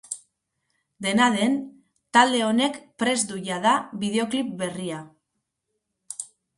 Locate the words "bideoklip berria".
4.03-5.07